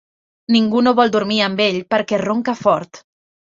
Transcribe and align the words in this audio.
Ningú 0.55 0.81
no 0.87 0.93
vol 1.01 1.13
dormir 1.17 1.39
amb 1.49 1.63
ell 1.67 1.79
perquè 1.95 2.23
ronca 2.25 2.61
fort. 2.67 3.05